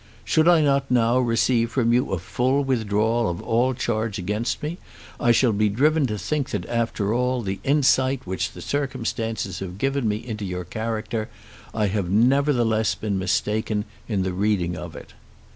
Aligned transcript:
Should 0.25 0.47
I 0.47 0.61
not 0.63 0.89
now 0.89 1.19
receive 1.19 1.69
from 1.71 1.93
you 1.93 2.09
a 2.11 2.17
full 2.17 2.63
withdrawal 2.63 3.29
of 3.29 3.39
all 3.39 3.75
charge 3.75 4.17
against 4.17 4.63
me, 4.63 4.79
I 5.19 5.31
shall 5.31 5.53
be 5.53 5.69
driven 5.69 6.07
to 6.07 6.17
think 6.17 6.49
that 6.49 6.65
after 6.65 7.13
all 7.13 7.43
the 7.43 7.59
insight 7.63 8.25
which 8.25 8.49
circumstances 8.49 9.59
have 9.59 9.77
given 9.77 10.07
me 10.09 10.17
into 10.25 10.43
your 10.43 10.65
character, 10.65 11.29
I 11.71 11.85
have 11.85 12.09
nevertheless 12.09 12.95
been 12.95 13.19
mistaken 13.19 13.85
in 14.07 14.23
the 14.23 14.33
reading 14.33 14.75
of 14.75 14.95
it. 14.95 15.13